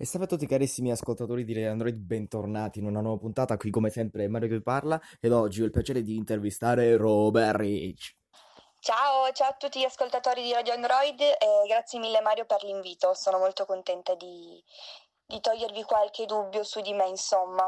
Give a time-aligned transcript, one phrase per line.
[0.00, 3.90] E salve a tutti carissimi ascoltatori di Android, bentornati in una nuova puntata, qui come
[3.90, 8.14] sempre Mario che vi parla ed oggi ho il piacere di intervistare Robert Rich.
[8.78, 13.12] Ciao, ciao a tutti gli ascoltatori di Radio Android e grazie mille Mario per l'invito,
[13.14, 14.62] sono molto contenta di,
[15.26, 17.66] di togliervi qualche dubbio su di me, insomma.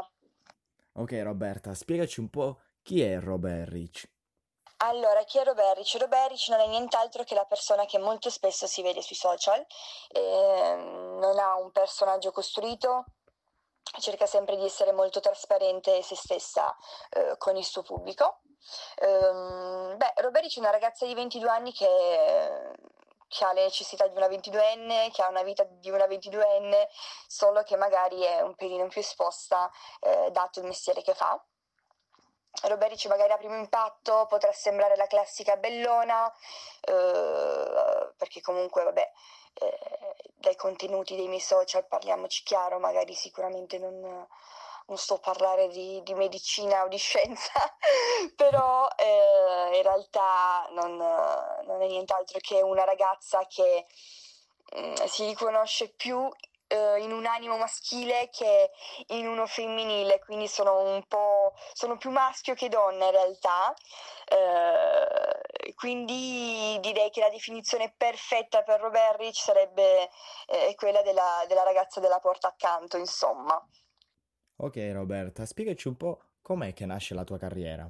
[0.93, 4.09] Ok Roberta, spiegaci un po' chi è Robert Rich.
[4.83, 5.95] Allora, chi è Roberric?
[5.99, 9.63] Roberric non è nient'altro che la persona che molto spesso si vede sui social,
[10.09, 13.05] eh, non ha un personaggio costruito,
[13.99, 16.75] cerca sempre di essere molto trasparente se stessa
[17.11, 18.41] eh, con il suo pubblico.
[19.01, 22.73] Um, beh, Roberric è una ragazza di 22 anni che
[23.31, 26.87] che ha le necessità di una 22enne, che ha una vita di una 22enne,
[27.27, 29.71] solo che magari è un pelino più esposta
[30.01, 31.41] eh, dato il mestiere che fa.
[32.63, 36.31] Roberici magari a primo impatto potrà sembrare la classica bellona,
[36.81, 39.11] eh, perché comunque vabbè,
[39.53, 45.69] eh, dai contenuti dei miei social parliamoci chiaro, magari sicuramente non, non sto a parlare
[45.69, 47.51] di, di, medicina o di scienza,
[48.35, 53.85] però eh, in realtà non, non, è nient'altro che una ragazza che
[54.73, 56.29] mh, mm, si riconosce più
[56.71, 58.71] eh, in un animo maschile che
[59.07, 63.73] in uno femminile, quindi sono un po' sono più maschio che donna in realtà.
[64.25, 70.09] Eh, quindi direi che la definizione perfetta per Robert Rich sarebbe
[70.47, 73.61] eh, quella della, della ragazza della porta accanto, insomma.
[74.57, 77.89] Ok Roberta, spiegaci un po' com'è che nasce la tua carriera.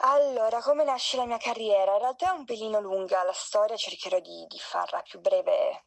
[0.00, 1.94] Allora, come nasce la mia carriera?
[1.94, 5.85] In realtà è un pelino lunga la storia, cercherò di, di farla più breve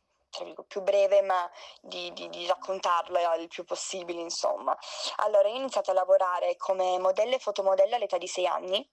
[0.67, 1.49] più breve, ma
[1.81, 4.77] di, di, di raccontarla il più possibile, insomma.
[5.17, 8.89] Allora, io ho iniziato a lavorare come modella e fotomodella all'età di 6 anni.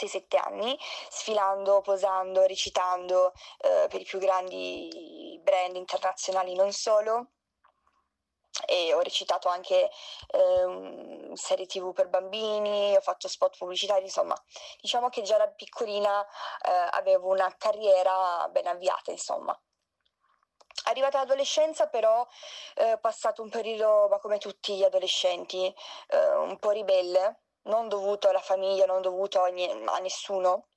[0.00, 0.76] 6-7 anni,
[1.08, 7.28] sfilando, posando, recitando eh, per i più grandi brand internazionali, non solo,
[8.64, 9.90] e ho recitato anche
[10.28, 14.34] eh, serie tv per bambini, ho fatto spot pubblicitari, insomma,
[14.80, 19.58] diciamo che già da piccolina eh, avevo una carriera ben avviata, insomma.
[20.84, 22.26] Arrivata l'adolescenza però
[22.74, 25.74] eh, passato un periodo, ma come tutti gli adolescenti,
[26.08, 30.68] eh, un po' ribelle, non dovuto alla famiglia, non dovuto a, a nessuno,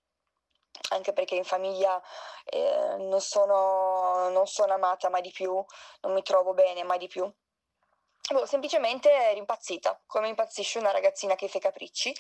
[0.89, 2.01] anche perché in famiglia
[2.45, 5.53] eh, non, sono, non, sono, amata mai di più,
[6.01, 7.31] non mi trovo bene mai di più.
[8.31, 12.15] Boh, semplicemente ero impazzita, come impazzisce una ragazzina che fa capricci,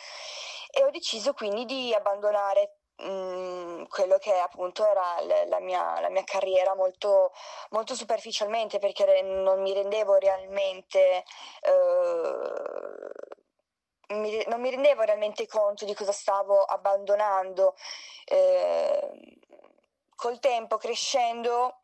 [0.71, 6.23] e ho deciso quindi di abbandonare Mm, quello che appunto era la, mia, la, mia,
[6.25, 7.31] carriera molto,
[7.69, 11.23] molto, superficialmente perché non mi rendevo realmente
[11.61, 12.49] eh,
[14.15, 17.75] mi, non mi rendevo realmente conto di cosa stavo abbandonando.
[18.25, 19.37] Eh,
[20.15, 21.81] col tempo crescendo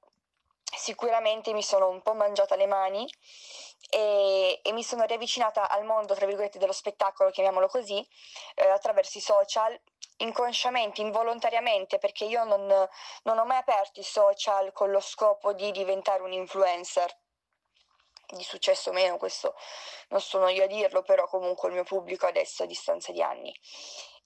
[0.63, 3.07] sicuramente mi sono un po' mangiata le mani
[3.89, 8.05] e, e, mi sono riavvicinata al mondo, tra virgolette, dello spettacolo, chiamiamolo così,
[8.55, 9.79] eh, attraverso i social,
[10.17, 12.65] inconsciamente, involontariamente, perché io non,
[13.23, 17.15] non ho mai aperto i social con lo scopo di diventare un influencer
[18.27, 19.55] di successo o meno, questo
[20.09, 23.53] non sono io a dirlo, però comunque il mio pubblico adesso a distanza di anni.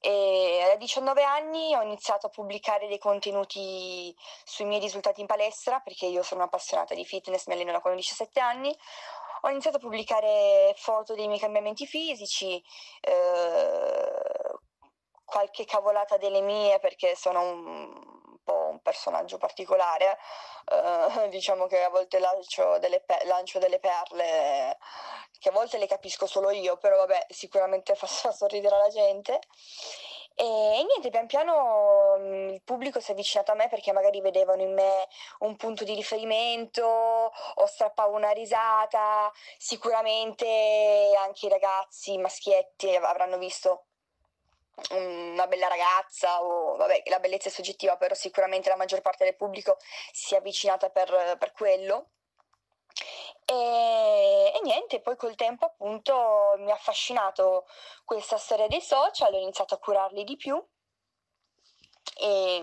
[0.02, 5.80] E a 19 anni ho iniziato a pubblicare dei contenuti sui miei risultati in palestra,
[5.80, 8.76] perché io sono appassionata di fitness, mi alleno da quando ho 17 anni.
[9.42, 12.62] Ho iniziato a pubblicare foto dei miei cambiamenti fisici,
[13.02, 14.58] eh,
[15.26, 18.19] qualche cavolata delle mie perché sono un,
[18.82, 20.18] personaggio particolare,
[20.72, 24.78] uh, diciamo che a volte lancio delle, pe- lancio delle, perle
[25.40, 29.40] che a volte le capisco solo io, però vabbè sicuramente fa, sorridere la gente.
[30.36, 30.46] E,
[30.88, 34.74] niente, pian piano mm, il pubblico si è avvicinato a me perché magari vedevano in
[34.74, 35.08] me
[35.40, 39.30] un punto di riferimento o strappavo una risata.
[39.58, 43.89] Sicuramente anche i ragazzi, maschietti avranno visto
[44.92, 49.36] una bella ragazza o vabbè la bellezza è soggettiva però sicuramente la maggior parte del
[49.36, 49.78] pubblico
[50.12, 52.10] si è avvicinata per, per quello.
[53.46, 57.66] E, e, niente poi col tempo appunto mi ha affascinato
[58.06, 60.64] questa storia dei social ho iniziato a curarli di più.
[62.18, 62.58] E,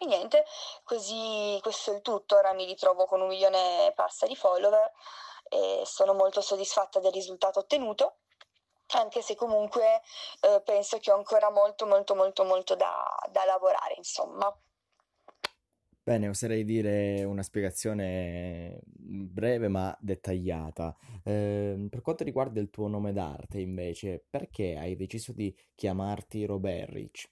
[0.00, 0.44] e niente
[0.84, 2.36] così questo è il tutto.
[2.36, 4.92] Ora mi ritrovo con un milione e passa di follower
[5.48, 8.18] e sono molto soddisfatta del risultato ottenuto
[8.96, 10.00] anche se comunque
[10.40, 14.52] eh, penso che ho ancora molto molto molto molto da, da lavorare insomma
[16.08, 20.96] Bene, oserei dire una spiegazione breve ma dettagliata.
[21.22, 26.88] Eh, per quanto riguarda il tuo nome d'arte, invece, perché hai deciso di chiamarti Robert
[26.92, 27.28] Rich?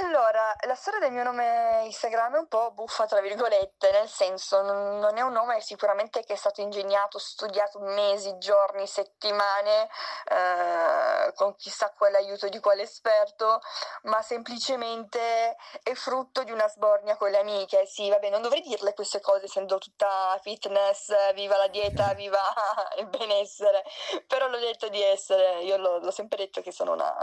[0.00, 4.62] Allora, la storia del mio nome Instagram è un po' buffa, tra virgolette, nel senso
[4.62, 9.90] non, è un nome sicuramente che è stato ingegnato, studiato mesi, giorni, settimane,
[10.28, 13.60] eh, con chissà quale aiuto di quale esperto,
[14.04, 17.84] ma semplicemente è frutto di una sbornia con le amiche.
[17.84, 22.40] Sì, vabbè, non dovrei dirle queste cose essendo tutta fitness, viva la dieta, viva
[22.96, 23.84] il benessere,
[24.26, 27.14] però l'ho detto di essere, io l'ho, l'ho sempre detto che sono una,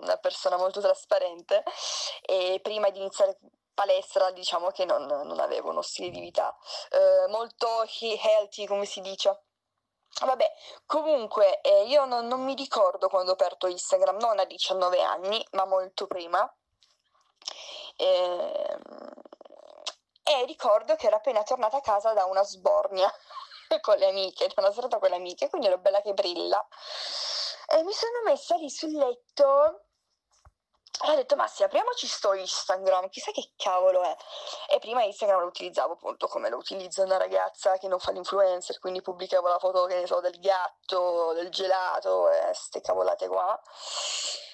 [0.00, 1.62] una persona molto trasparente
[2.22, 3.38] e prima di iniziare
[3.74, 6.54] palestra diciamo che non, non avevo uno stile di vita
[6.90, 9.44] eh, molto healthy come si dice
[10.18, 10.52] Vabbè,
[10.86, 15.42] comunque eh, io non, non, mi ricordo quando ho aperto Instagram, non a 19 anni,
[15.52, 16.52] ma molto prima.
[17.96, 19.12] E, ehm,
[20.22, 23.10] e ricordo che ero appena tornata a casa da una sbornia
[23.80, 26.66] con le amiche, da una serata con le amiche, quindi ero bella che brilla.
[27.68, 29.84] E mi sono messa lì sul letto
[31.02, 34.14] ho detto, ma sì, apriamoci sto Instagram, chissà che cavolo è.
[34.68, 38.78] E prima Instagram lo utilizzavo appunto come lo utilizza una ragazza che non fa l'influencer,
[38.78, 43.58] quindi pubblicavo la foto, che ne so, del gatto, del gelato, e ste cavolate qua.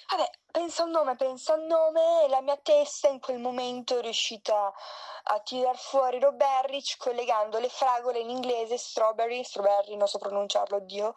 [0.09, 4.01] Vabbè, pensa un nome, pensa un nome, e la mia testa in quel momento è
[4.01, 4.73] riuscita
[5.29, 11.13] a tirar fuori Roberrich collegando le fragole in inglese, strawberry, strawberry, non so pronunciarlo, oddio,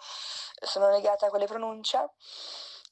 [0.61, 2.11] sono legata a quelle pronunce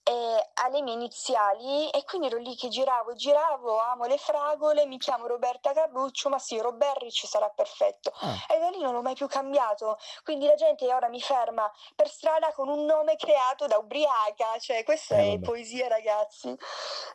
[0.08, 4.96] eh, alle mie iniziali e quindi ero lì che giravo, giravo, amo le fragole, mi
[4.96, 8.10] chiamo Roberta Carluccio, ma sì, Roberric sarà perfetto.
[8.20, 8.54] Ah.
[8.54, 12.08] E da lì non l'ho mai più cambiato, quindi la gente ora mi ferma per
[12.08, 15.44] strada con un nome creato da ubriaca, cioè questa eh, è vabbè.
[15.44, 16.56] poesia ragazzi,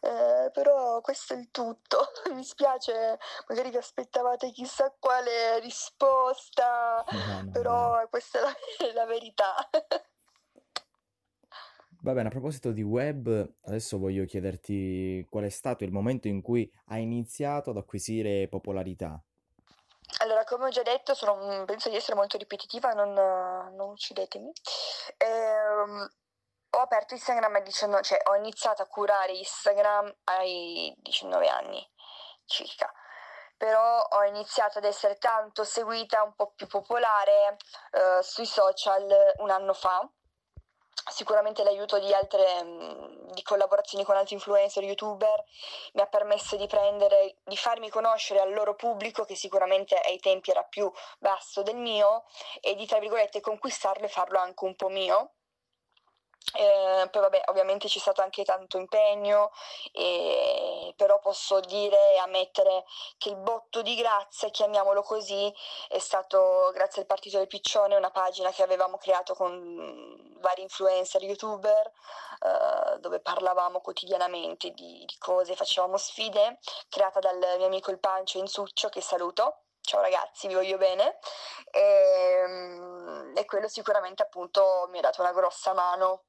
[0.02, 3.18] eh, però questo è il tutto, mi spiace,
[3.48, 8.08] magari vi aspettavate chissà quale risposta, no, no, però no.
[8.08, 8.56] questa è la,
[8.88, 9.70] è la verità.
[12.04, 13.28] Va bene, a proposito di web,
[13.64, 19.18] adesso voglio chiederti qual è stato il momento in cui hai iniziato ad acquisire popolarità.
[20.18, 24.52] Allora, come ho già detto, sono, penso di essere molto ripetitiva, non, non uccidetemi.
[25.16, 26.10] Ehm,
[26.72, 31.90] ho aperto Instagram a 19, cioè ho iniziato a curare Instagram ai 19 anni
[32.44, 32.92] circa.
[33.56, 37.56] Però ho iniziato ad essere tanto seguita, un po' più popolare
[37.92, 39.08] eh, sui social
[39.38, 40.06] un anno fa
[41.10, 45.44] Sicuramente l'aiuto di altre mm, di collaborazioni con altri influencer, youtuber
[45.94, 50.52] mi ha permesso di prendere, di farmi conoscere al loro pubblico che sicuramente ai tempi
[50.52, 52.24] era più basso del mio
[52.62, 55.34] e di tra virgolette conquistarlo e farlo anche un po' mio
[56.52, 59.52] eh, poi vabbè, ovviamente c'è stato anche tanto impegno,
[59.92, 62.84] e, però posso dire e ammettere
[63.18, 65.52] che il botto di grazia, chiamiamolo così,
[65.88, 71.24] è stato grazie al Partito del Piccione, una pagina che avevamo creato con vari influencer,
[71.24, 71.92] youtuber,
[72.42, 78.38] eh, dove parlavamo quotidianamente di, di cose, facevamo sfide, creata dal mio amico il Pancio
[78.38, 81.18] Insuccio, che saluto ciao ragazzi, vi voglio bene.
[81.70, 86.24] E, ehm, e, quello sicuramente appunto mi ha dato una grossa mano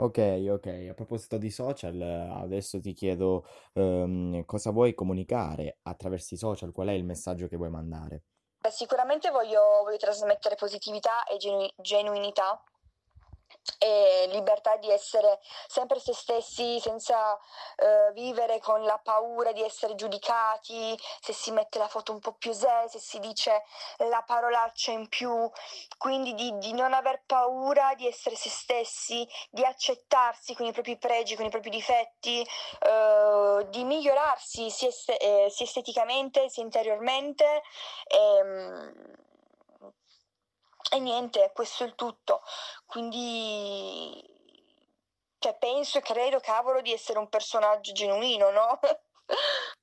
[0.00, 0.86] Ok, ok.
[0.90, 6.86] A proposito di social, adesso ti chiedo ehm, cosa vuoi comunicare attraverso i social, qual
[6.86, 8.22] è il messaggio che vuoi mandare?
[8.70, 12.62] Sicuramente voglio, voglio trasmettere positività e genu- genuinità
[13.76, 19.94] e libertà di essere sempre se stessi senza uh, vivere con la paura di essere
[19.94, 23.62] giudicati, se si mette la foto un po' più sé, se si dice
[23.98, 25.50] la parolaccia in più,
[25.96, 30.96] quindi di, di non aver paura di essere se stessi, di accettarsi con i propri
[30.96, 32.46] pregi, con i propri difetti,
[32.80, 34.88] uh, di migliorarsi sia,
[35.18, 37.62] eh, sia, esteticamente sia interiormente.
[38.06, 39.26] E, um,
[40.90, 42.42] e niente, questo è il tutto.
[42.86, 44.22] Quindi
[45.38, 48.78] cioè, penso e credo, cavolo, di essere un personaggio genuino, no?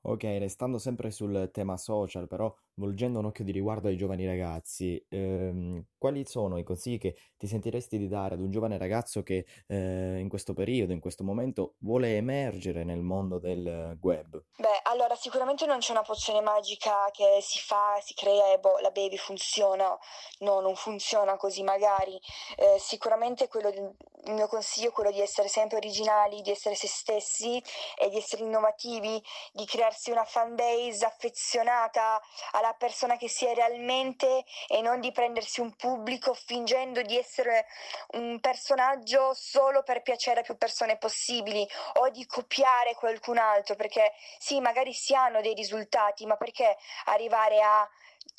[0.00, 5.04] Ok, restando sempre sul tema social, però volgendo un occhio di riguardo ai giovani ragazzi,
[5.08, 9.44] ehm, quali sono i consigli che ti sentiresti di dare ad un giovane ragazzo che
[9.66, 14.42] eh, in questo periodo, in questo momento, vuole emergere nel mondo del web?
[14.56, 18.78] Beh, allora sicuramente non c'è una pozione magica che si fa, si crea e boh,
[18.78, 19.96] la baby funziona.
[20.40, 22.18] No, non funziona così magari.
[22.56, 26.74] Eh, sicuramente quello di, il mio consiglio è quello di essere sempre originali, di essere
[26.74, 27.62] se stessi
[27.96, 29.20] e di essere innovativi,
[29.52, 32.20] di crearsi una fan base affezionata
[32.52, 37.66] alla persona che si è realmente e non di prendersi un pubblico fingendo di essere
[38.12, 44.12] un personaggio solo per piacere a più persone possibili o di copiare qualcun altro, perché
[44.38, 47.88] sì, magari si hanno dei risultati, ma perché arrivare a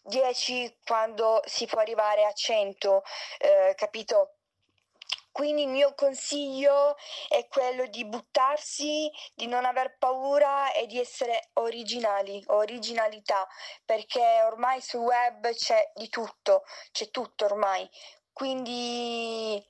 [0.03, 3.03] 10 quando si può arrivare a 100,
[3.39, 4.33] eh, capito?
[5.39, 6.97] Quindi il mio consiglio
[7.29, 13.47] è quello di buttarsi, di non aver paura e di essere originali, originalità,
[13.85, 17.89] perché ormai sul web c'è di tutto, c'è tutto ormai.
[18.33, 19.65] Quindi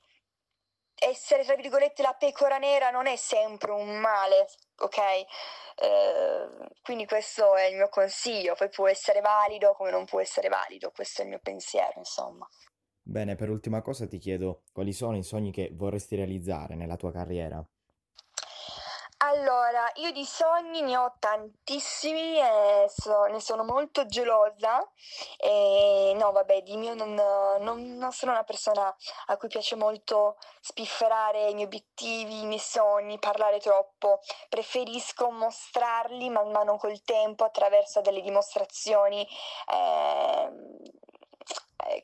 [0.96, 4.48] essere, tra virgolette, la pecora nera non è sempre un male,
[4.78, 4.98] ok?
[5.76, 6.48] Eh,
[6.82, 10.90] quindi questo è il mio consiglio, poi può essere valido come non può essere valido,
[10.90, 12.44] questo è il mio pensiero, insomma.
[13.10, 17.10] Bene, per ultima cosa ti chiedo quali sono i sogni che vorresti realizzare nella tua
[17.10, 17.60] carriera?
[19.22, 24.88] Allora, io di sogni ne ho tantissimi e so- ne sono molto gelosa.
[25.38, 28.94] E no, vabbè, di mio non, non- non sono una persona
[29.26, 34.20] a cui piace molto spifferare i miei obiettivi, i miei sogni, parlare troppo.
[34.48, 39.26] Preferisco mostrarli man mano col tempo attraverso delle dimostrazioni.
[39.72, 40.98] eh,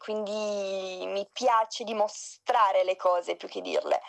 [0.07, 4.01] quindi mi piace dimostrare le cose più che dirle.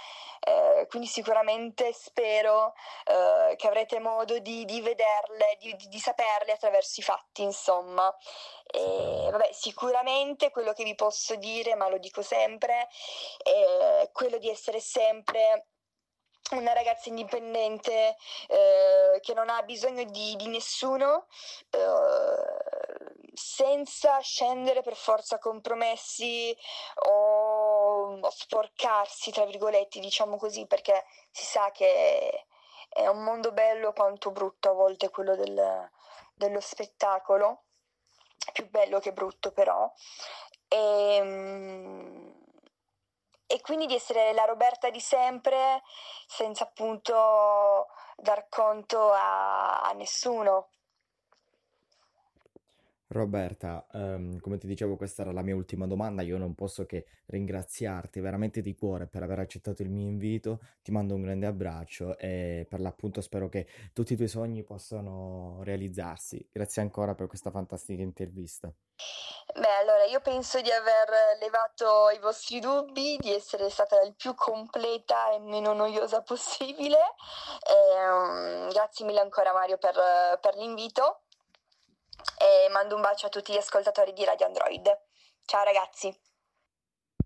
[0.42, 2.76] Eh, quindi sicuramente spero
[3.06, 8.16] eh, che avrete modo di, di vederle, di, di, saperle attraverso i fatti, insomma.
[8.68, 12.88] E, vabbè, sicuramente quello che vi posso dire, ma lo dico sempre,
[13.42, 15.70] è quello di essere sempre
[16.52, 18.16] una ragazza indipendente
[18.48, 21.26] eh, che non ha bisogno di, di nessuno,
[21.72, 22.77] eh,
[23.38, 26.58] senza scendere per forza compromessi
[27.08, 32.48] o, o sporcarsi, tra virgolette, diciamo così, perché si sa che
[32.90, 35.90] è un mondo bello quanto brutto a volte quello del,
[36.34, 37.66] dello spettacolo,
[38.54, 39.92] più bello che brutto però.
[40.68, 42.36] E, ehm,
[43.46, 45.82] e quindi di essere la Roberta di sempre
[46.28, 50.70] senza appunto dar conto a, a nessuno.
[53.10, 56.22] Roberta, ehm, come ti dicevo, questa era la mia ultima domanda.
[56.22, 60.60] Io non posso che ringraziarti veramente di cuore per aver accettato il mio invito.
[60.82, 65.62] Ti mando un grande abbraccio e per l'appunto spero che tutti i tuoi sogni possano
[65.64, 66.50] realizzarsi.
[66.52, 68.72] Grazie ancora per questa fantastica intervista.
[69.56, 74.36] Beh, allora io penso di aver levato i vostri dubbi, di essere stata il più
[74.36, 76.98] completa e meno noiosa possibile.
[77.66, 79.96] E, um, grazie mille ancora Mario per,
[80.42, 81.22] per l'invito
[82.38, 85.00] e mando un bacio a tutti gli ascoltatori di Radio Android.
[85.46, 86.27] Ciao ragazzi!